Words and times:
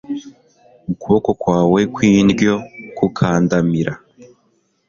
ukuboko 0.91 1.29
kwawe 1.41 1.79
kw’indyo 1.93 2.53
kukandamira 2.97 3.93